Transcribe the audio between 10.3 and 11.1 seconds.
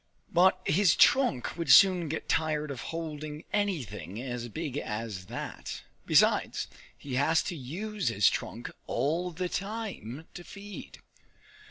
to feed!